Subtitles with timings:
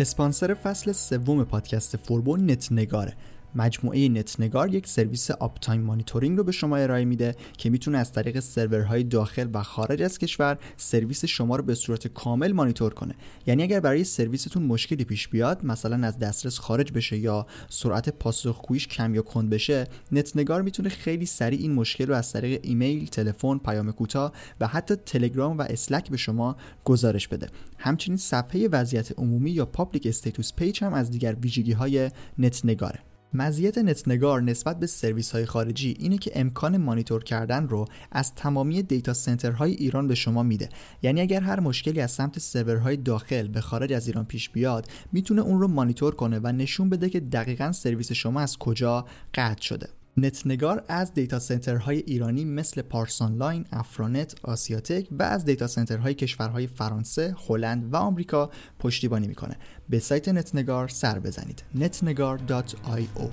[0.00, 3.12] اسپانسر فصل سوم پادکست فوربو نت نگاره.
[3.54, 8.40] مجموعه نتنگار یک سرویس uptime monitoring رو به شما ارائه میده که می‌تونه از طریق
[8.40, 13.14] سرورهای داخل و خارج از کشور سرویس شما رو به صورت کامل مانیتور کنه
[13.46, 18.88] یعنی اگر برای سرویستون مشکلی پیش بیاد مثلا از دسترس خارج بشه یا سرعت پاسخگوییش
[18.88, 23.58] کم یا کند بشه نتنگار می‌تونه خیلی سریع این مشکل رو از طریق ایمیل، تلفن،
[23.58, 27.46] پیام کوتاه و حتی تلگرام و اسلک به شما گزارش بده.
[27.78, 33.09] همچنین صفحه وضعیت عمومی یا public status page هم از دیگر ویژگی های نتنگاره.
[33.34, 38.82] مزیت نتنگار نسبت به سرویس های خارجی اینه که امکان مانیتور کردن رو از تمامی
[38.82, 40.68] data center های ایران به شما میده.
[41.02, 45.42] یعنی اگر هر مشکلی از سمت سرورهای داخل به خارج از ایران پیش بیاد می‌تونه
[45.42, 49.99] اون رو مانیتور کنه و نشون بده که دقیقا سرویس شما از کجا قطع شده.
[50.16, 56.14] نتنگار از data center های ایرانی مثل پارسانلاین، افرانت، آسیاتک و از data center های
[56.14, 59.56] کشورهای فرانسه، هلند و آمریکا پشتیبانی می‌کنه.
[59.88, 61.62] به سایت نتنگار سر بزنید.
[61.74, 63.24] netnegar.io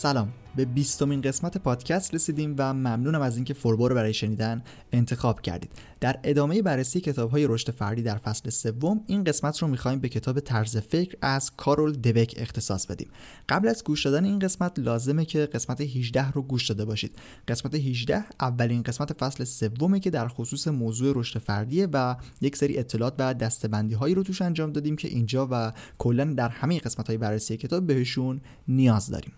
[0.00, 0.32] سلام.
[0.56, 5.70] به بیستمین قسمت پادکست رسیدیم و ممنونم از اینکه فوربو رو برای شنیدن انتخاب کردید.
[6.00, 10.08] در ادامه بررسی کتاب های رشد فردی در فصل سوم این قسمت رو می‌خوایم به
[10.08, 13.08] کتاب طرز فکر از کارول دوک اختصاص بدیم.
[13.48, 17.16] قبل از گوش دادن این قسمت لازمه که قسمت 18 رو گوش داده باشید.
[17.48, 22.78] قسمت 18 اولین قسمت فصل سومه که در خصوص موضوع رشد فردیه و یک سری
[22.78, 27.06] اطلاعات و دستبندی هایی رو توش انجام دادیم که اینجا و کلا در همه قسمت
[27.06, 29.32] های بررسی کتاب بهشون نیاز داریم.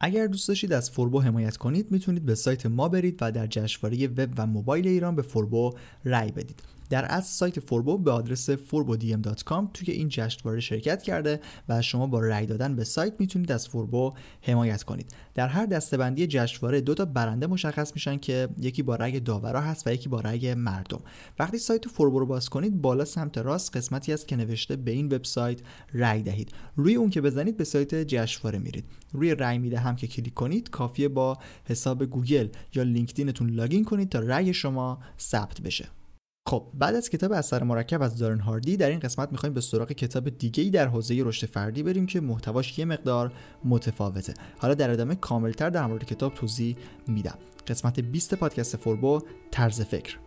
[0.00, 4.06] اگر دوست داشتید از فوربو حمایت کنید می‌تونید به سایت ما برید و در جشنواره
[4.06, 6.62] وب و موبایل ایران به فوربو رأی بدید.
[6.90, 12.20] در از سایت فوربو به آدرس forbodm.com توی این جشنواره شرکت کرده و شما با
[12.20, 15.14] رأی دادن به سایت می‌تونید از فوربو حمایت کنید.
[15.34, 19.86] در هر دسته‌بندی جشنواره دو تا برنده مشخص میشن که یکی با رأی داورا هست
[19.86, 21.00] و یکی با رأی مردم.
[21.38, 25.06] وقتی سایت فوربو رو باز کنید بالا سمت راست قسمتی هست که نوشته به این
[25.06, 25.60] وبسایت
[25.94, 26.52] رأی دهید.
[26.76, 28.84] روی اون که بزنید به سایت جشنواره میرید.
[29.12, 34.18] روی رأی می‌دهم که کلیک کنید کافیه با حساب گوگل یا لینکدینتون login کنید تا
[34.18, 35.99] رأی شما ثبت بشه.
[36.48, 39.92] خب بعد از کتاب اثر مرکب از دارن هاردی در این قسمت می‌خوایم به سراغ
[39.92, 43.32] کتاب دیگه ای در حوزه رشد فردی بریم که محتواش یه مقدار
[43.64, 44.34] متفاوته.
[44.58, 47.38] حالا در ادامه کاملتر در مورد کتاب توضیح میدم.
[47.66, 49.20] قسمت 20 پادکست فوربو
[49.50, 50.18] طرز فکر.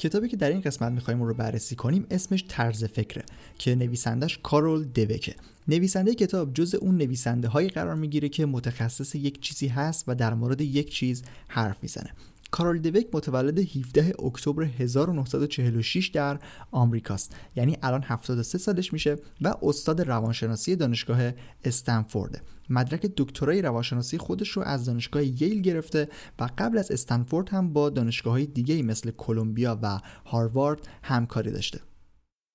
[0.00, 3.24] کتابی که در این قسمت می‌خوایم رو بررسی کنیم اسمش طرز فکره
[3.58, 5.34] که نویسندش کارول دوکه.
[5.68, 10.34] نویسنده کتاب جز اون نویسنده هایی قرار می‌گیره که متخصص یک چیزی هست و در
[10.34, 12.10] مورد یک چیز حرف می‌زنه.
[12.50, 16.38] کارول دوک متولد 17 اکتبر 1946 در
[16.70, 17.34] آمریکاست.
[17.56, 21.32] یعنی الان 73 سالش میشه و استاد روانشناسی دانشگاه
[21.64, 22.42] استنفورد.
[22.70, 27.90] مدرک دکترای روانشناسی خودش رو از دانشگاه ییل گرفته و قبل از استنفورد هم با
[27.90, 31.80] دانشگاه های دیگه مثل کلمبیا و هاروارد همکاری داشته.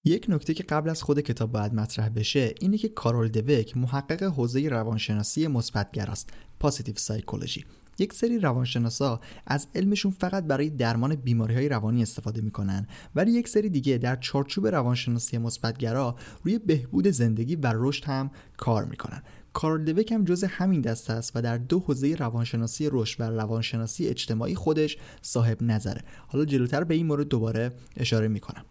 [0.08, 4.24] یک نکته که قبل از خود کتاب باید مطرح بشه اینه که کارول دوک محقق
[4.24, 6.30] حوزه روانشناسی مثبتگراست
[6.60, 7.66] پازیتیو سایکولوژی
[8.00, 13.48] یک سری روانشناسا از علمشون فقط برای درمان بیماری های روانی استفاده می‌کنن ولی یک
[13.48, 19.24] سری دیگه در چارچوب روانشناسی مثبتگرا روی بهبود زندگی و رشد هم کار می‌کنن.
[19.54, 24.08] کارل دوک هم جز همین دسته است و در دو حوزه روانشناسی رشد و روانشناسی
[24.08, 26.02] اجتماعی خودش صاحب نظره.
[26.28, 28.66] حالا جلوتر به این مورد دوباره اشاره می‌کنم.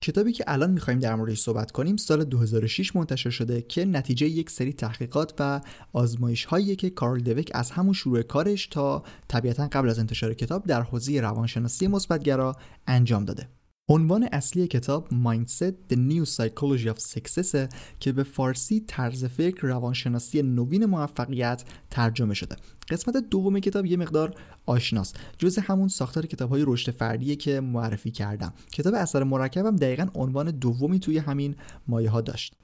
[0.00, 4.50] کتابی که الان می‌خوایم در موردش صحبت کنیم سال 2006 منتشر شده که نتیجه یک
[4.50, 5.60] سری تحقیقات و
[5.92, 10.66] آزمایش هایی که کارل دوک از همون شروع کارش تا طبیعتا قبل از انتشار کتاب
[10.66, 12.56] در حوزه روانشناسی مثبتگرا
[12.86, 13.48] انجام داده.
[13.88, 20.42] عنوان اصلی کتاب Mindset The New Psychology of Success که به فارسی طرز فکر روانشناسی
[20.42, 22.56] نوین موفقیت ترجمه شده.
[22.90, 24.34] قسمت دوم کتاب یه مقدار
[24.66, 25.16] آشناست.
[25.38, 28.52] جز همون ساختار کتاب های رشد فردیه که معرفی کردم.
[28.72, 31.56] کتاب اثر مرکبم دقیقا عنوان دومی توی همین
[31.88, 32.54] مایه ها داشت.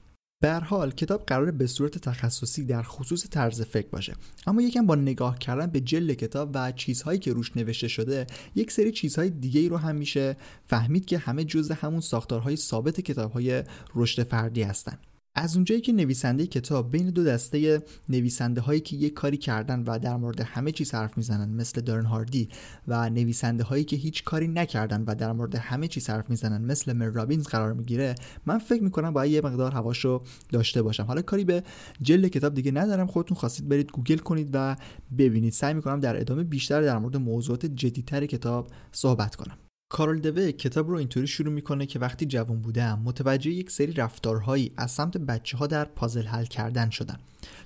[0.43, 4.15] به حال کتاب قرار به صورت تخصصی در خصوص طرز فکر باشه.
[4.47, 8.73] اما یکم با نگاه کردن به جلد کتاب و چیزهایی که روش نوشته شده یک
[8.73, 10.37] سری چیزهای دیگه ای رو هم میشه
[10.67, 13.63] فهمید که همه جزء همون ساختارهای ثابت کتابهای
[13.95, 14.99] رشد فردی هستن.
[15.35, 19.99] از اونجایی که نویسنده کتاب بین دو دسته نویسنده هایی که یک کاری کردن و
[19.99, 22.49] در مورد همه چیز حرف می‌زنن مثل دارن هاردی
[22.89, 26.93] و نویسنده هایی که هیچ کاری نکردن و در مورد همه چیز حرف می‌زنن مثل
[26.93, 28.15] مر رابینز قرار می‌گیره
[28.47, 31.05] من فکر می‌کنم باید یه مقدار هواشو داشته باشم.
[31.05, 31.63] حالا کاری به
[32.03, 34.77] جلد کتاب دیگه ندارم خودتون خواستید برید گوگل کنید و
[35.19, 35.53] ببینید.
[35.53, 39.59] سعی می‌کنم در ادامه بیشتر در مورد موضوعات جدیتر کتاب صحبت کنم.
[39.93, 44.73] کارل دوه کتاب رو اینطوری شروع می‌کنه که وقتی جوان بودم متوجه یک سری رفتارهایی
[44.77, 47.19] از سمت بچه ها در پازل حل کردن شدن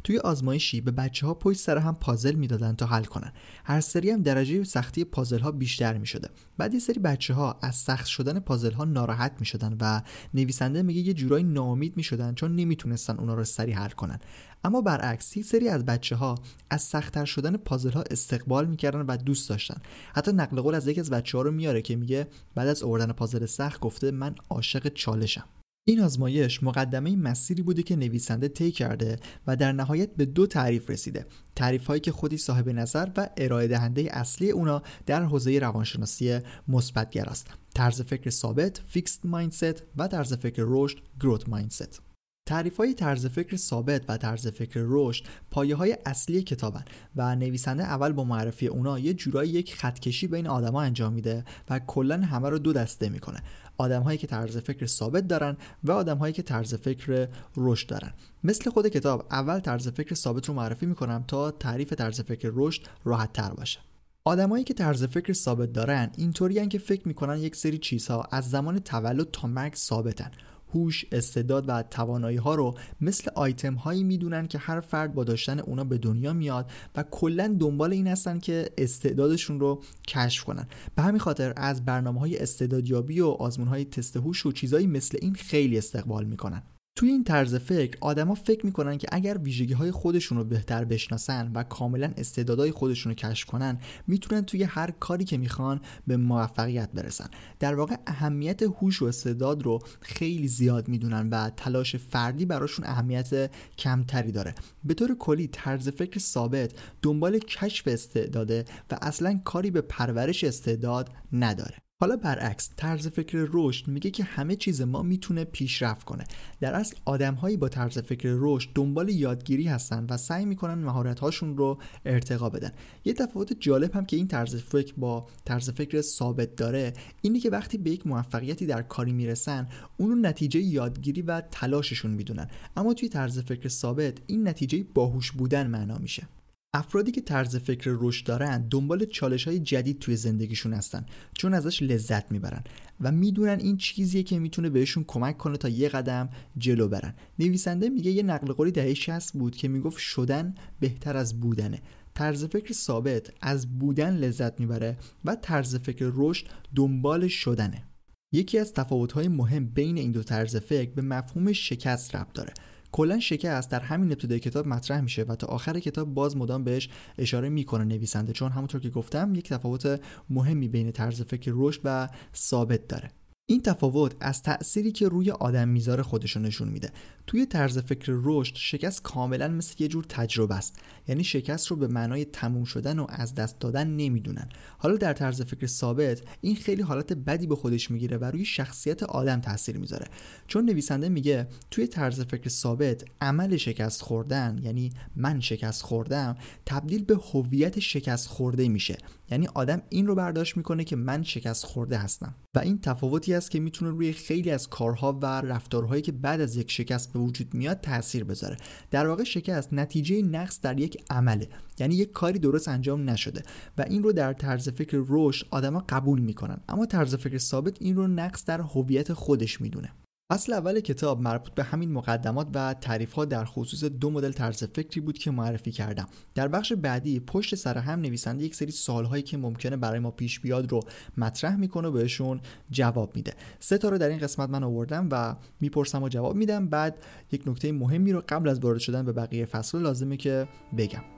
[0.04, 3.32] توی آزمایشی به بچه ها پشت سر هم پازل می‌دادن تا حل کنن.
[3.64, 6.28] هر سری هم درجه سختی پازل ها بیشتر می شده
[6.58, 10.02] بعد یه سری بچه ها از سخت شدن پازل ها ناراحت می شدن و
[10.34, 14.18] نویسنده میگه یه جورایی ناامید می شدن چون نمی‌تونستن اونا رو سری حل کنن.
[14.64, 16.34] اما برعکس یک سری از بچه ها
[16.70, 19.80] از سختتر شدن پازل ها استقبال می‌کردن و دوست داشتن.
[20.14, 23.12] حتی نقل قول از یکی از بچه ها رو میاره که میگه بعد از آوردن
[23.12, 25.44] پازل سخت گفته من عاشق چالشم.
[25.88, 30.90] این آزمایش مقدمه مسیری بوده که نویسنده طی کرده و در نهایت به دو تعریف
[30.90, 31.26] رسیده.
[31.56, 36.38] تعریف هایی که خودی صاحب نظر و ارائه دهنده اصلی اونا در حوزه روانشناسی
[36.68, 37.46] مثبتگر است.
[37.74, 42.02] طرز فکر ثابت فیکسد مایندست و طرز فکر رشد گروت مایندست
[42.46, 46.84] تعریف های طرز فکر ثابت و طرز فکر رشد پایه های اصلی کتابن
[47.16, 51.78] و نویسنده اول با معرفی اونا یه جورایی یک خطکشی بین آدما انجام میده و
[51.78, 53.42] کلا همه رو دو دسته می‌کنه.
[53.78, 58.12] آدم هایی که طرز فکر ثابت دارن و آدم هایی که طرز فکر رشد دارن.
[58.44, 62.82] مثل خود کتاب اول طرز فکر ثابت رو معرفی می‌کنم تا تعریف طرز فکر رشد
[63.04, 63.80] راحت تر باشه.
[64.24, 68.78] آدمایی که طرز فکر ثابت دارن اینطوریان که فکر می‌کنن یک سری چیزها از زمان
[68.78, 70.30] تولد تا مرگ ثابتن.
[70.74, 75.58] هوش، استعداد و توانایی ها رو مثل آیتم هایی می‌دونن که هر فرد با داشتن
[75.58, 80.66] اونا به دنیا میاد و کلا دنبال این هستن که استعدادشون رو کشف کنن.
[80.96, 85.18] به همین خاطر از برنامه های استعدادیابی و آزمون های تست هوش و چیزایی مثل
[85.22, 86.62] این خیلی استقبال می‌کنن.
[86.96, 91.52] توی این طرز فکر آدما فکر می‌کنن که اگر ویژگی های خودشون رو بهتر بشناسن
[91.54, 96.92] و کاملا استعدادهای خودشون رو کشف کنن می‌تونن توی هر کاری که می‌خوان به موفقیت
[96.92, 97.26] برسن.
[97.60, 103.50] در واقع اهمیت هوش و استعداد رو خیلی زیاد می‌دونن و تلاش فردی براشون اهمیت
[103.78, 104.54] کمتری داره.
[104.84, 106.72] به طور کلی طرز فکر ثابت
[107.02, 111.85] دنبال کشف استعداده و اصلا کاری به پرورش استعداد نداره.
[112.00, 116.24] حالا برعکس طرز فکر رشد میگه که همه چیز ما می‌تونه پیشرفت کنه.
[116.60, 121.56] در اصل آدمهایی با طرز فکر رشد دنبال یادگیری هستن و سعی می‌کنن مهارت هاشون
[121.56, 122.72] رو ارتقا بدن.
[123.04, 127.50] یه تفاوت جالب هم که این طرز فکر با طرز فکر ثابت داره اینه که
[127.50, 132.48] وقتی به یک موفقیتی در کاری می‌رسن اونو نتیجه یادگیری و تلاششون می‌دونن.
[132.76, 136.28] اما توی طرز فکر ثابت این نتیجه باهوش بودن معنا میشه.
[136.76, 141.06] افرادی که طرز فکر رشد دارن دنبال چالش های جدید توی زندگیشون هستن
[141.38, 142.64] چون ازش لذت می‌برن
[143.00, 146.28] و می‌دونن این چیزیه که می‌تونه بهشون کمک کنه تا یه قدم
[146.58, 147.14] جلو برن.
[147.38, 151.82] نویسنده میگه یه نقل قولی دهه 60 بود که می‌گفت شدن بهتر از بودنه.
[152.14, 157.84] طرز فکر ثابت از بودن لذت می‌بره و طرز فکر رشد دنبال شدنه.
[158.32, 162.52] یکی از تفاوت‌های مهم بین این دو طرز فکر به مفهوم شکست ربط داره.
[162.92, 166.88] کلا شکست در همین ابتدای کتاب مطرح میشه و تا آخر کتاب باز مدام بهش
[167.18, 170.00] اشاره می‌کنه نویسنده چون همونطور که گفتم یک تفاوت
[170.30, 173.10] مهمی بین طرز فکر رشد و ثابت داره.
[173.48, 176.90] این تفاوت از تأثیری که روی آدم می‌ذاره خودشون نشون میده.
[177.26, 180.78] توی طرز فکر رشد شکست کاملا مثل یه جور تجربه است.
[181.08, 184.48] یعنی شکست رو به معنای تموم شدن و از دست دادن نمی‌دونن.
[184.78, 189.02] حالا در طرز فکر ثابت این خیلی حالت بدی به خودش می‌گیره و روی شخصیت
[189.02, 190.06] آدم تاثیر می‌ذاره.
[190.46, 196.36] چون نویسنده میگه توی طرز فکر ثابت عمل شکست خوردن یعنی من شکست خوردم
[196.66, 198.98] تبدیل به هویت شکست خورده میشه.
[199.30, 202.34] یعنی آدم این رو برداشت می‌کنه که من شکست خورده هستم.
[202.54, 206.56] و این تفاوتی است که می‌تونه روی خیلی از کارها و رفتارهایی که بعد از
[206.56, 208.56] یک شکست به وجود میاد تاثیر بذاره.
[208.90, 213.42] در واقع شکست نتیجه نقص در یک عمله یعنی یک کاری درست انجام نشده
[213.78, 216.60] و این رو در طرز فکر رشد آدما قبول می‌کنن.
[216.68, 219.92] اما طرز فکر ثابت این رو نقص در هویت خودش می‌دونه.
[220.30, 224.64] اصل اول کتاب مربوط به همین مقدمات و تعریف ها در خصوص دو مدل طرز
[224.64, 226.06] فکری بود که معرفی کردم.
[226.34, 228.72] در بخش بعدی پشت سر هم نویسنده یک سری
[229.04, 230.80] هایی که ممکنه برای ما پیش بیاد رو
[231.16, 232.40] مطرح می‌کنه و بهشون
[232.70, 233.34] جواب میده.
[233.60, 236.66] سه تا رو در این قسمت من آوردم و می‌پرسم و جواب میدم.
[236.68, 236.98] بعد
[237.32, 241.15] یک نکته مهمی رو قبل از وارد شدن به بقیه فصل لازمه که بگم.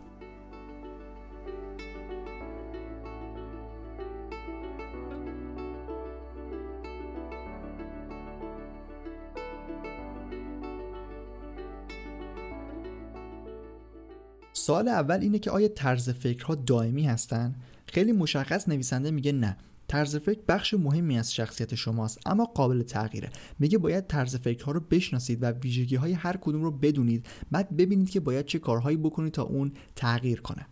[14.69, 17.55] سوال اول اینه که آیا طرز فکرها دائمی هستن؟
[17.87, 19.57] خیلی مشخص نویسنده میگه نه.
[19.89, 23.31] طرز فکر بخش مهمی از شخصیت شماست اما قابل تغییره.
[23.59, 27.27] میگه باید طرز فکرها رو بشناسید و ویژگی های هر کدوم رو بدونید.
[27.51, 30.67] بعد ببینید که باید چه کارهایی بکنید تا اون تغییر کنه.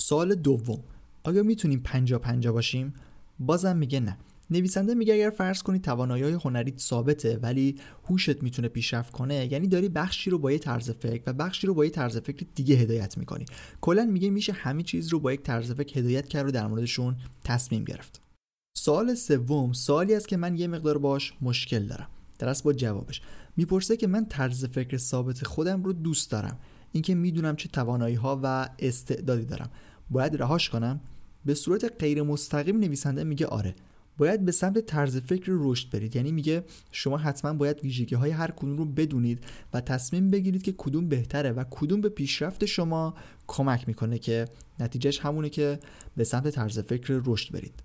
[0.00, 0.82] سوال دوم.
[1.24, 2.94] آیا می‌تونیم پنجا پنجا باشیم؟
[3.38, 4.16] بازم میگه نه.
[4.50, 7.76] نویسنده میگه اگر فرض کنی توانایی هنریت ثابته ولی
[8.08, 11.74] هوشت می‌تونه پیشرفت کنه یعنی داری بخشی رو با یه طرز فکر و بخشی رو
[11.74, 13.44] با یه طرز فکر دیگه هدایت می‌کنی.
[13.80, 17.16] کلا میگه میشه همه چیز رو با یک طرز فکر هدایت کرد و در موردشون
[17.44, 18.22] تصمیم گرفت.
[18.76, 22.08] سوال سوم سوالی است که من یه مقدار باش مشکل دارم.
[22.38, 23.22] در با جوابش.
[23.56, 26.58] می‌پرسه که من طرز فکر ثابت خودم رو دوست دارم.
[26.92, 29.70] اینکه می‌دونم چه توانایی ها و استعدادی دارم.
[30.10, 31.00] باید رهاش کنم.
[31.44, 33.74] به صورت غیر مستقیم نویسنده میگه آره.
[34.20, 36.16] باید به سمت طرز فکر رشد برید.
[36.16, 40.74] یعنی میگه شما حتما باید ویژگی های هر کدوم رو بدونید و تصمیم بگیرید که
[40.78, 43.14] کدوم بهتره و کدوم به پیشرفت شما
[43.46, 44.48] کمک می‌کنه که
[44.80, 45.78] نتیجهش همونه که
[46.16, 47.82] به سمت طرز فکر رشد برید.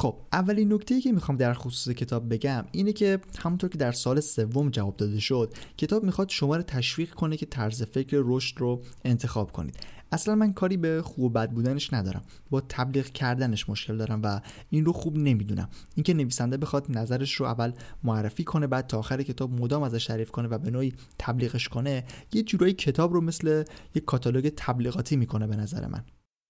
[0.00, 4.20] خب اولین نکته که می‌خوام در خصوص کتاب بگم اینه که همونطور که در سال
[4.20, 8.82] سوم جواب داده شد کتاب می‌خواد شما رو تشویق کنه که طرز فکر رشد رو
[9.04, 9.76] انتخاب کنید.
[10.12, 12.22] اصلا من کاری به خوب و بد بودنش ندارم.
[12.50, 15.68] با تبلیغ کردنش مشکل دارم و این رو خوب نمی‌دونم.
[15.94, 17.72] اینکه نویسنده بخواد نظرش رو اول
[18.04, 22.04] معرفی کنه بعد تا آخر کتاب مدام ازش تعریف کنه و به نوعی تبلیغش کنه
[22.32, 26.04] یه جورایی کتاب رو مثل یک کاتالوگ تبلیغاتی می‌کنه به نظر من.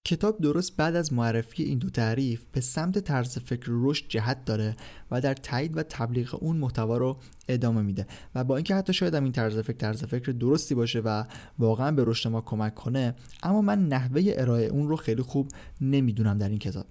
[0.09, 4.75] کتاب درست بعد از معرفی این دو تعریف به سمت طرز فکر رشد جهت داره
[5.11, 9.15] و در تایید و تبلیغ اون محتوا رو ادامه میده و با اینکه حتی شاید
[9.15, 11.23] این طرز فکر طرز فکر درستی باشه و
[11.59, 15.51] واقعا به رشد ما کمک کنه اما من نحوه ارائه اون رو خیلی خوب
[15.81, 16.85] نمی‌دونم در این کتاب.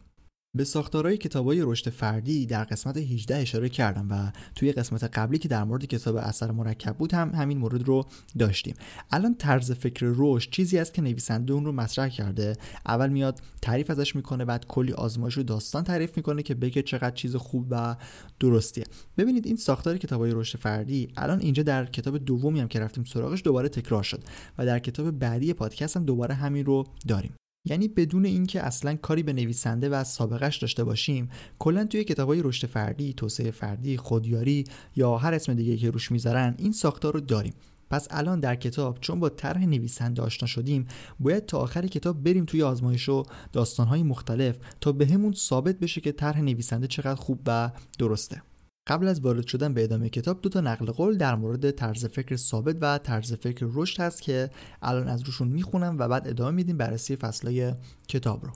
[0.57, 5.49] به ساختارهای کتابای رشد فردی در قسمت 18 اشاره کردم و توی قسمت قبلی که
[5.49, 8.05] در مورد کتاب اثر مرکب بود هم همین مورد رو
[8.39, 8.75] داشتیم.
[9.11, 12.57] الان طرز فکر رشد چیزی است که نویسنده اون رو مطرح کرده.
[12.87, 17.15] اول میاد تعریف ازش می‌کنه بعد کلی آزمایش و داستان تعریف می‌کنه که بگه چقدر
[17.15, 17.97] چیز خوب و
[18.41, 18.85] درستیه.
[19.19, 23.43] ببینید این ساختار کتابای رشد فردی الان اینجا در کتاب دومی هم که رفتیم سراغش
[23.45, 24.21] دوباره تکرار شد
[24.59, 27.33] و در کتاب بعدی پادکست هم دوباره همین رو داریم.
[27.69, 32.67] یعنی بدون اینکه اصلا کاری به نویسنده و سابقش داشته باشیم کلا توی کتابای رشد
[32.67, 34.65] فردی توسعه فردی خودیاری
[34.97, 37.55] یا هر اسم دیگه که روش می‌ذارن این ساختار رو داریم.
[37.91, 40.87] پس الان در کتاب چون با طرح نویسنده آشنا شدیم
[41.21, 43.23] باید تا آخر کتاب بریم توی آزمایش و
[43.53, 48.43] داستانهای مختلف تا بهمون ثابت بشه که طرح نویسنده چقدر خوب و درسته.
[48.89, 52.37] قبل از وارد شدن به ادامه کتاب دو تا نقل قول در مورد طرز فکر
[52.37, 54.51] ثابت و طرز فکر رشد هست که
[54.83, 57.75] الان از روشون می‌خونم و بعد ادامه میدیم بررسی فصلای
[58.09, 58.53] کتاب رو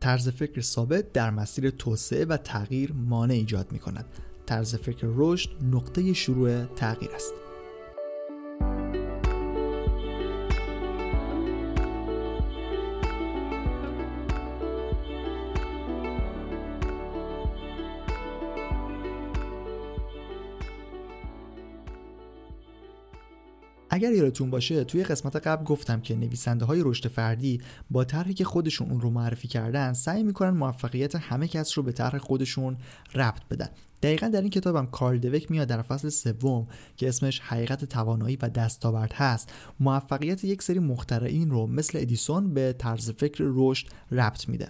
[0.00, 4.04] طرز فکر ثابت در مسیر توسعه و تغییر مانع ایجاد می کند.
[4.46, 7.49] طرز فکر رشد نقطه شروع تغییر است.
[24.00, 28.44] اگر یادتون باشه توی قسمت قبل گفتم که نویسنده های رشد فردی با طرحی که
[28.44, 32.76] خودشون اون رو معرفی کردن سعی می‌کنن موفقیت همه کس رو به طرح خودشون
[33.14, 33.68] ربط بدن.
[34.02, 36.66] دقیقا در این کتابم کارل دوک میاد در فصل سوم
[36.96, 42.72] که اسمش حقیقت توانایی و دستاورد هست موفقیت یک سری مخترعین رو مثل ادیسون به
[42.78, 44.68] طرز فکر رشد ربط میده.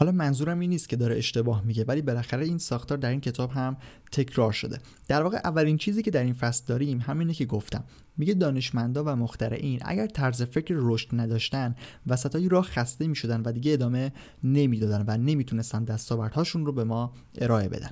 [0.00, 3.50] حالا منظورم این نیست که داره اشتباه میگه ولی بالاخره این ساختار در این کتاب
[3.50, 3.76] هم
[4.12, 4.78] تکرار شده.
[5.08, 7.84] در واقع اولین چیزی که در این فصل داریم همینه که گفتم.
[8.16, 11.74] میگه دانشمندا و مخترعین اگر طرز فکر رشد نداشتن
[12.06, 14.12] وسطای راه خسته می‌شدن و دیگه ادامه
[14.44, 17.90] نمی‌دادن و نمی‌تونستن دستاوردهاشون رو به ما ارائه بدن.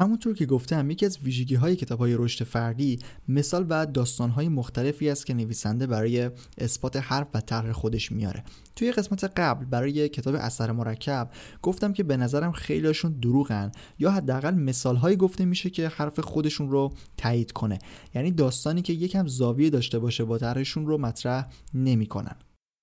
[0.00, 4.48] همونطور که گفتم یکی از ویژگی های کتاب های رشد فردی مثال و داستان های
[4.48, 8.44] مختلفی است که نویسنده برای اثبات حرف و طرح خودش میاره.
[8.76, 11.30] توی قسمت قبل برای کتاب اثر مرکب
[11.62, 16.70] گفتم که به نظرم خیلیشون دروغن یا حداقل مثال هایی گفته میشه که حرف خودشون
[16.70, 17.78] رو تایید کنه.
[18.14, 22.36] یعنی داستانی که یکم زاویه داشته باشه با طرحشون رو مطرح نمی‌کنن.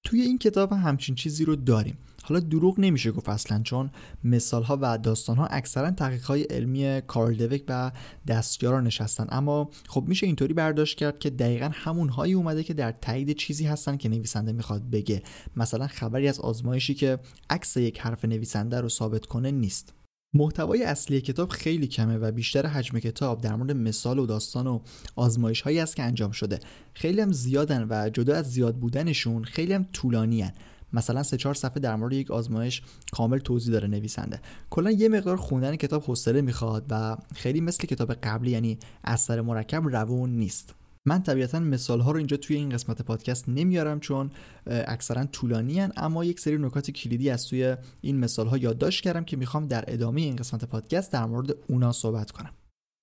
[0.04, 1.98] توی این کتاب همچین چیزی رو داریم.
[2.28, 3.92] حالا دروغ نمیشه گفت اصلا چون
[4.24, 7.92] مثال ها و داستان ها اکثرا تحقیق های علمی کارل دوک و
[8.28, 9.28] دستیارا نشستن.
[9.30, 13.66] اما خب میشه اینطوری برداشت کرد که دقیقا همون هایی اومده که در تایید چیزی
[13.66, 15.24] هستن که نویسنده می‌خواد بگه.
[15.56, 17.20] مثلا خبری از آزمایشی که
[17.50, 19.94] عکس یک حرف نویسنده رو ثابت کنه نیست.
[20.34, 24.80] محتوای اصلی کتاب خیلی کمه و بیشتر حجم کتاب در مورد مثال و داستان و
[25.16, 26.60] آزمایش هایی است که انجام شده.
[26.94, 30.52] خیلی هم زیادن و جدا از زیاد بودنشون خیلی هم طولانی.
[30.94, 34.42] مثلا سه چهار صفحه در مورد یک آزمایش کامل توضیح داره نویسنده.
[34.70, 39.88] کلا یه مقدار خوندن کتاب حوصله می‌خواد و خیلی مثل کتاب قبلی یعنی اثر مرکب
[39.88, 40.76] روون نیست.
[41.06, 44.32] من طبیعتا مثال ها رو اینجا توی این قسمت پادکست نمیارم چون
[44.66, 49.24] اکثرا طولانی هن اما یک سری نکات کلیدی از توی این مثال ها یادداشت کردم
[49.24, 52.50] که می‌خوام در ادامه این قسمت پادکست در مورد اونا صحبت کنم.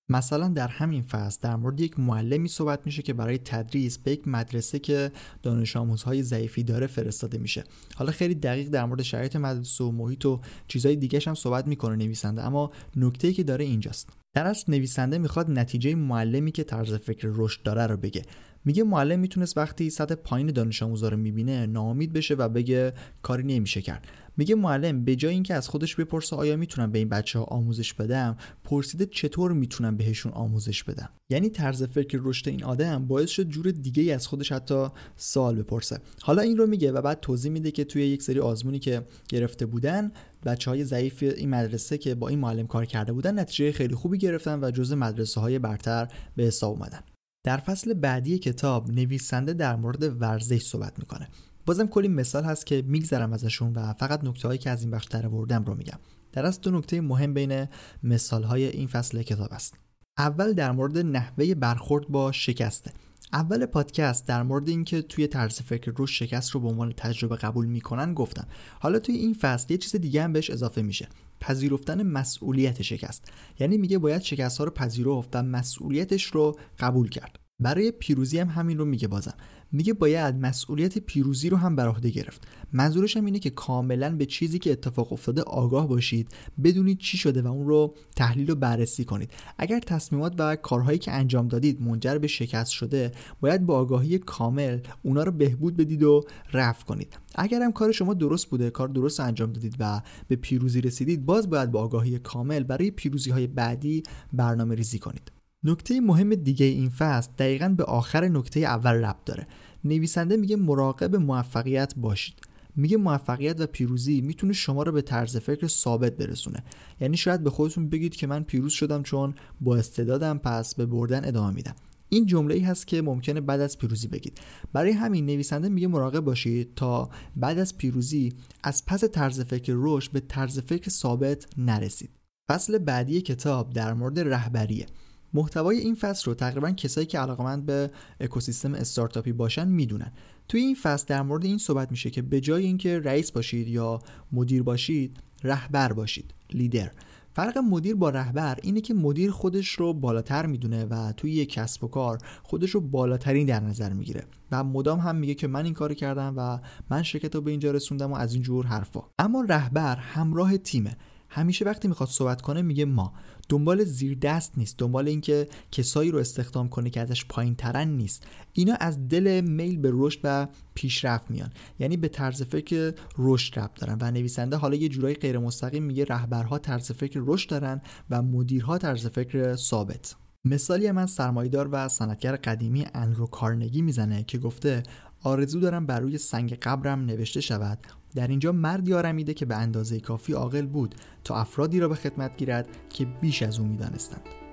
[0.08, 4.28] مثلا در همین فصل در مورد یک معلمی صحبت میشه که برای تدریس به یک
[4.28, 7.64] مدرسه که دانش آموزهای ضعیفی داره فرستاده میشه.
[7.94, 11.96] حالا خیلی دقیق در مورد شرایط مدرسه و محیط و چیزهای دیگه هم صحبت می‌کنه
[11.96, 14.08] نویسنده اما نکته که داره اینجاست.
[14.34, 18.22] در اصل نویسنده می‌خواد نتیجه معلمی که طرز فکر رشد داره رو بگه.
[18.64, 22.92] میگه معلم می‌تونست وقتی سطح پایین دانش آموزا رو می‌بینه ناامید بشه و بگه
[23.22, 24.06] کاری نمیشه کرد.
[24.36, 27.94] میگه معلم به جای اینکه از خودش بپرسه آیا می‌تونم به این بچه ها آموزش
[27.94, 31.08] بدم پرسیده چطور می‌تونم بهشون آموزش بدم.
[31.30, 35.62] یعنی طرز فکر رشد این آدم باعث شد جور دیگه ای از خودش حتی سوال
[35.62, 35.98] بپرسه.
[36.22, 39.66] حالا این رو میگه و بعد توضیح میده که توی یک سری آزمونی که گرفته
[39.66, 40.12] بودن
[40.46, 44.18] بچه های ضعیف این مدرسه که با این معلم کار کرده بودن نتیجه خیلی خوبی
[44.18, 47.00] گرفتن و جز مدرسه های برتر به حساب اومدن.
[47.44, 51.28] در فصل بعدی کتاب نویسنده در مورد ورزش صحبت می‌کنه.
[51.66, 55.06] بازم کلی مثال هست که میگذرم ازشون و فقط نکته هایی که از این بخش
[55.06, 55.98] در آوردم رو میگم.
[56.32, 57.68] در از دو نکته مهم بین
[58.02, 59.74] مثال های این فصل کتاب است.
[60.18, 62.92] اول در مورد نحوه برخورد با شکسته.
[63.32, 67.66] اول پادکست در مورد اینکه توی طرز فکر رو شکست رو به عنوان تجربه قبول
[67.66, 68.46] می‌کنن گفتم.
[68.80, 71.08] حالا توی این فصل یه چیز دیگه هم بهش اضافه میشه.
[71.40, 73.32] پذیرفتن مسئولیت شکست.
[73.58, 77.43] یعنی میگه باید شکست ها رو پذیرفت و مسئولیتش رو قبول کرد.
[77.60, 79.34] برای پیروزی هم همین رو میگه بازم.
[79.72, 82.48] میگه باید مسئولیت پیروزی رو هم بر عهده گرفت.
[82.72, 86.28] منظورش هم اینه که کاملا به چیزی که اتفاق افتاده آگاه باشید
[86.64, 89.30] بدونید چی شده و اون رو تحلیل و بررسی کنید.
[89.58, 94.78] اگر تصمیمات و کارهایی که انجام دادید منجر به شکست شده باید با آگاهی کامل
[95.02, 97.18] اونا رو بهبود بدید و رفع کنید.
[97.34, 101.50] اگر هم کار شما درست بوده کار درست انجام دادید و به پیروزی رسیدید باز
[101.50, 105.33] باید با آگاهی کامل برای پیروزی های بعدی برنامه ریزی کنید.
[105.64, 109.46] نکته مهم دیگه این فصل دقیقا به آخر نکته اول ربط داره.
[109.84, 112.34] نویسنده میگه مراقب موفقیت باشید.
[112.76, 116.64] میگه موفقیت و پیروزی می‌تونه شما رو به طرز فکر ثابت برسونه.
[117.00, 121.24] یعنی شاید به خودتون بگید که من پیروز شدم چون با استعدادم پس به بردن
[121.24, 121.74] ادامه میدم.
[122.08, 124.40] این جمله ای هست که ممکنه بعد از پیروزی بگید.
[124.72, 130.12] برای همین نویسنده میگه مراقب باشید تا بعد از پیروزی از پس طرز فکر رشد
[130.12, 132.10] به طرز فکر ثابت نرسید.
[132.50, 134.86] فصل بعدی کتاب در مورد رهبریه.
[135.34, 140.12] محتوای این فصل رو تقریبا کسایی که علاقمند به اکوسیستم استارتاپی باشن می‌دونن.
[140.48, 144.02] توی این فصل در مورد این صحبت میشه که به جای اینکه رئیس باشید یا
[144.32, 146.90] مدیر باشید رهبر باشید لیدر.
[147.32, 151.84] فرق مدیر با رهبر اینه که مدیر خودش رو بالاتر می‌دونه و توی یک کسب
[151.84, 154.24] و کار خودش رو بالاترین در نظر می‌گیره.
[154.52, 156.58] و مدام هم میگه که من این کار کردم و
[156.90, 159.00] من شرکت رو به اینجا رسوندم و از این جور حرفا.
[159.18, 160.96] اما رهبر همراه تیمه.
[161.28, 163.12] همیشه وقتی می‌خواد صحبت کنه میگه ما.
[163.48, 168.26] دنبال زیر دست نیست دنبال اینکه کسایی رو استخدام کنه که ازش پایین ترن نیست.
[168.52, 171.50] اینا از دل میل به رشد و پیشرفت میان.
[171.78, 176.04] یعنی به طرز فکر رشد ربط دارن و نویسنده حالا یه جورایی غیر مستقیم میگه
[176.04, 177.80] رهبرها طرز فکر رشد دارن
[178.10, 180.16] و مدیرها طرز فکر ثابت.
[180.46, 184.82] مثالی من سرمایدار و صنعتگر قدیمی انرو کارنگی می‌زنه که گفته
[185.24, 187.78] آرزو دارم بر روی سنگ قبرم نوشته شود.
[188.14, 192.36] در اینجا مردی آرمیده که به اندازه کافی عاقل بود تا افرادی را به خدمت
[192.36, 194.43] گیرد که بیش از او می‌دانستند.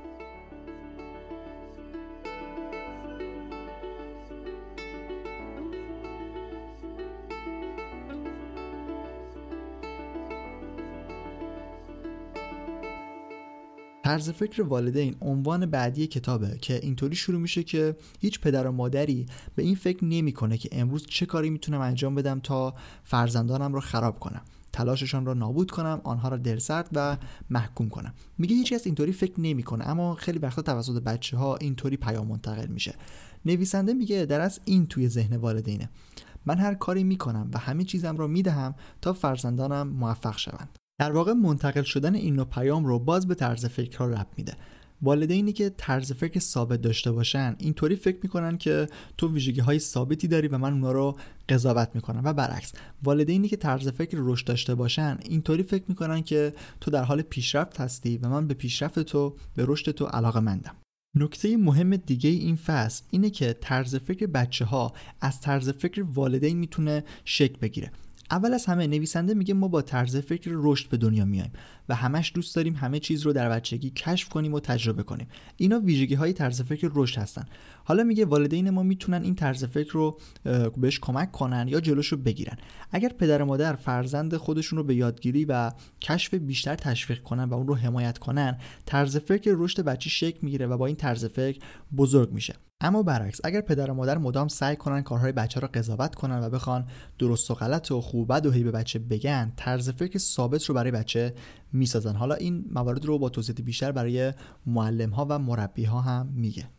[14.04, 19.26] طرز فکر والدین عنوان بعدی کتابه که اینطوری شروع میشه که هیچ پدر و مادری
[19.56, 24.20] به این فکر نمی‌کنه که امروز چه کاری می‌تونم انجام بدم تا فرزندانم رو خراب
[24.20, 24.42] کنم.
[24.74, 27.18] تلاششان را نابود کنم آنها را دلسرد و
[27.50, 28.14] محکوم کنم.
[28.38, 32.68] میگه هیچ کس اینطوری فکر نمی‌کنه اما خیلی وقتا توسط بچه ها اینطوری پیام منتقل
[32.68, 32.96] میشه.
[33.46, 35.90] نویسنده میگه در از این توی ذهن والدینه.
[36.46, 40.81] من هر کاری می‌کنم و همه چیزم را می‌دهم تا فرزندانم موفق شوند.
[41.02, 44.54] در واقع منتقل شدن این نوع پیام رو باز به طرز فکر ها رب میده.
[45.02, 48.88] والدینی که طرز فکر ثابت داشته باشن اینطوری فکر می‌کنن که
[49.18, 51.18] تو ویژگی های ثابتی داری و من اونا رو
[51.50, 52.22] قضاوت می‌کنم.
[52.26, 57.04] و برعکس والدینی که طرز فکر رشد داشته باشن اینطوری فکر می‌کنن که تو در
[57.04, 60.76] حال پیشرفت هستی و من به پیشرفت تو به رشد تو علاقه مندم.
[61.16, 66.58] نکته مهم دیگه این فصل اینه که طرز فکر بچه ها از طرز فکر والدین
[66.58, 67.92] می‌تونه شکل بگیره.
[68.32, 71.52] اول از همه نویسنده میگه ما با طرز فکر رشد به دنیا میایم
[71.90, 75.28] و همش دوست داریم همه چیز رو در بچگی کشف کنیم و تجربه کنیم.
[75.58, 77.46] اینا ویژگی های طرز فکر رشد هستن.
[77.92, 80.20] حالا میگه والدین ما می‌تونن این طرز فکر رو
[80.78, 82.58] بهش کمک کنن یا جلوش رو بگیرن.
[82.92, 87.54] اگر پدر و مادر فرزند خودشون رو به یادگیری و کشف بیشتر تشویق کنن و
[87.54, 91.60] اون رو حمایت کنن طرز فکر رشد بچه شکل می‌گیره و با این طرز فکر
[91.98, 92.56] بزرگ میشه.
[92.82, 96.50] اما برعکس اگر پدر و مادر مدام سعی کنن کارهای بچه رو قضاوت کنن و
[96.50, 96.86] بخوان
[97.20, 100.76] درست و غلط و خوب بد و هی به بچه بگن طرز فکر ثابت رو
[100.76, 101.34] برای بچه
[101.74, 102.16] می‌سازن.
[102.16, 104.34] حالا این موارد رو با توضیح بیشتر برای
[104.66, 106.70] معلم ها و مربی ها هم میگه.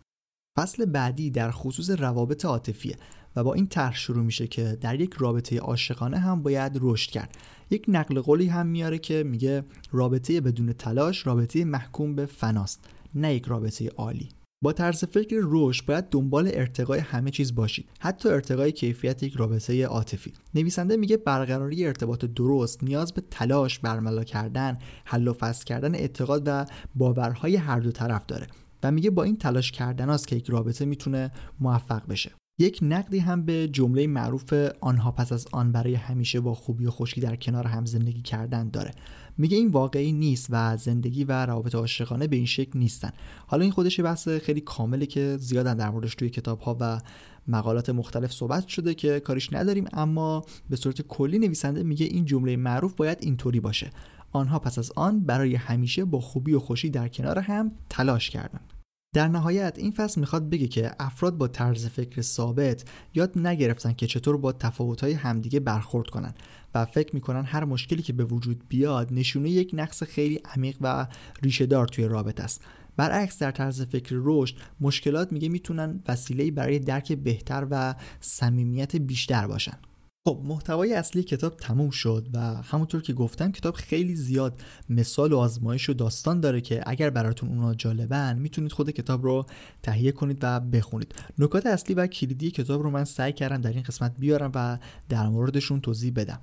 [0.58, 2.96] فصل بعدی در خصوص روابط عاطفیه
[3.36, 7.36] و با این طرح شروع میشه که در یک رابطه عاشقانه هم باید رشد کرد.
[7.70, 12.84] یک نقل قولی هم میاره که میگه رابطه بدون تلاش رابطه محکوم به فناست
[13.14, 14.28] نه یک رابطه عالی.
[14.64, 19.84] با طرز فکر رشد باید دنبال ارتقای همه چیز باشید حتی ارتقای کیفیت یک رابطه
[19.86, 20.32] عاطفی.
[20.54, 26.42] نویسنده میگه برقراری ارتباط درست نیاز به تلاش برملا کردن حل و فصل کردن اعتقاد
[26.46, 28.46] و باورهای هر دو طرف داره.
[28.82, 32.32] و میگه با این تلاش کردن است که یک رابطه می‌تونه موفق بشه.
[32.58, 36.90] یک نقدی هم به جمله معروف آنها پس از آن برای همیشه با خوبی و
[36.90, 38.90] خوشی در کنار هم زندگی کردن داره.
[39.38, 43.10] میگه این واقعی نیست و زندگی و روابط عاشقانه به این شکل نیستن.
[43.46, 47.00] حالا این خودش بحث خیلی کامله که زیادن در موردش توی کتاب ها و
[47.48, 52.56] مقالات مختلف صحبت شده که کاریش نداریم اما به صورت کلی نویسنده میگه این جمله
[52.56, 53.90] معروف باید اینطوری باشه.
[54.32, 58.72] آنها پس از آن برای همیشه با خوبی و خوشی در کنار هم تلاش کردند.
[59.14, 64.06] در نهایت این فصل می‌خواد بگه که افراد با طرز فکر ثابت یاد نگرفتن که
[64.06, 66.34] چطور با تفاوتهای همدیگه برخورد کنن
[66.74, 71.06] و فکر می‌کنن هر مشکلی که به وجود بیاد نشونه یک نقص خیلی عمیق و
[71.42, 72.64] ریشه دار توی رابطه است.
[72.96, 79.46] برعکس در طرز فکر رشد مشکلات میگه می‌تونن وسیله برای درک بهتر و صمیمیت بیشتر
[79.46, 79.76] باشن.
[80.24, 85.38] خب محتوای اصلی کتاب تموم شد و همونطور که گفتم کتاب خیلی زیاد مثال و
[85.38, 89.46] آزمایش و داستان داره که اگر براتون اونا جالبن می‌تونید خود کتاب رو
[89.82, 91.14] تهیه کنید و بخونید.
[91.38, 95.28] نکات اصلی و کلیدی کتاب رو من سعی کردم در این قسمت بیارم و در
[95.28, 96.40] موردشون توضیح بدم.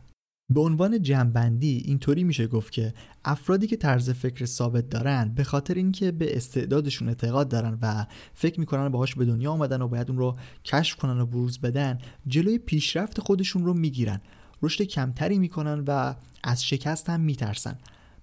[0.50, 2.94] به عنوان جمعبندی اینطوری میشه گفت که
[3.26, 8.60] افرادی که طرز فکر ثابت دارن به خاطر اینکه به استعدادشون اعتقاد دارن و فکر
[8.60, 12.58] می‌کنن باهاش به دنیا آمدن و باید اون رو کشف کنن و بروز بدن جلوی
[12.58, 14.22] پیشرفت خودشون رو می‌گیرن.
[14.62, 17.78] رشد کمتری می‌کنن و از شکست هم میترسن.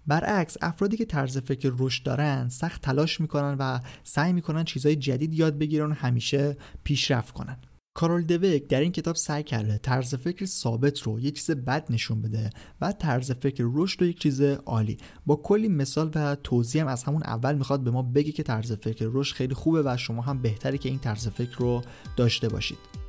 [0.06, 5.34] برعکس افرادی که طرز فکر رشد دارن سخت تلاش می‌کنن و سعی می‌کنن چیزهای جدید
[5.34, 7.56] یاد بگیرن و همیشه پیشرفت کنن.
[7.96, 12.22] کارول دویک در این کتاب سعی کرده طرز فکر ثابت رو یک چیز بد نشون
[12.22, 14.96] بده و طرز فکر رشد رو یک چیز عالی.
[15.26, 18.72] با کلی مثال و توضیح هم از همون اول می‌خواد به ما بگه که طرز
[18.72, 21.82] فکر رشد خیلی خوبه و شما هم بهتره که این طرز فکر رو
[22.16, 23.05] داشته باشید.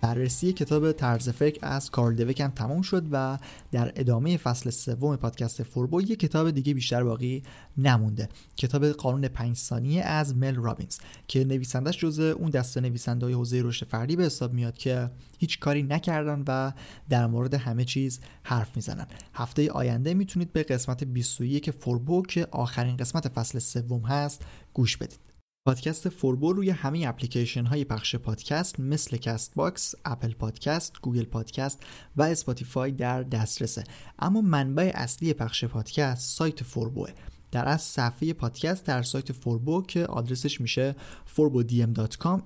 [0.00, 3.38] بررسی کتاب طرز فکر از کارل دویک هم تموم شد و
[3.72, 7.42] در ادامه فصل سوم پادکست فوربو یه کتاب دیگه بیشتر باقی
[7.76, 8.28] نمونده.
[8.56, 13.62] کتاب قانون پنج ثانیه از مل رابینز که نویسندش جزء اون دسته نویسنده های حوزه
[13.62, 16.72] رشد فردی به حساب میاد که هیچ کاری نکردن و
[17.08, 19.06] در مورد همه چیز حرف می‌زنن.
[19.34, 24.42] هفته آینده می‌تونید به قسمت 21 فوربو که آخرین قسمت فصل سوم هست
[24.74, 25.27] گوش بدید.
[25.68, 31.82] پادکست فوربو روی همه اپلیکیشن های پخش پادکست مثل کست باکس، اپل پادکست، گوگل پادکست
[32.16, 33.84] و اسپاتیفای در دسترسه.
[34.18, 37.10] اما منبع اصلی پخش پادکست سایت فوربوه.
[37.50, 40.96] در از صفحه پادکست در سایت فوربو که آدرسش میشه
[41.36, 42.40] forbodm.com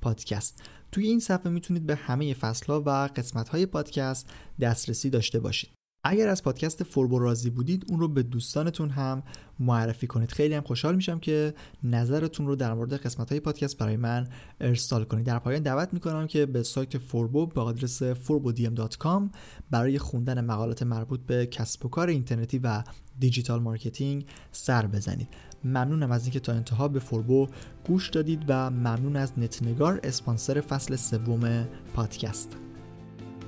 [0.00, 5.79] پادکست توی این صفحه می‌تونید به همه فصلها و قسمت های پادکست دسترسی داشته باشید.
[6.04, 9.22] اگر از پادکست فوربو راضی بودید اون رو به دوستانتون هم
[9.58, 10.32] معرفی کنید.
[10.32, 14.28] خیلی هم خوشحال میشم که نظرتون رو در مورد قسمت های پادکست برای من
[14.60, 15.26] ارسال کنید.
[15.26, 19.22] در پایان دعوت می‌کنم که به سایت فوربو به آدرس forbodm.com
[19.70, 22.82] برای خوندن مقالات مربوط به کسب و کار اینترنتی و
[23.18, 25.28] digital marketing سر بزنید.
[25.64, 27.48] ممنونم از اینکه تا انتها به فوربو
[27.86, 32.69] گوش دادید و ممنون از نتنگار اسپانسر فصل سوم پادکست.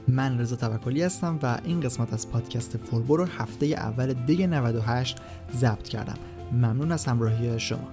[0.09, 5.19] من رضا توکلی هستم و این قسمت از پادکست فوربو رو هفته اول دی 98
[5.57, 6.17] ضبط کردم.
[6.53, 7.89] ممنون از همراهی شما.